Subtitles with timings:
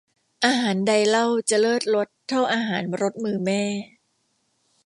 [0.45, 3.63] อาหารใดเล่าจะเลิศรสเท่าอาหารรสมือแม่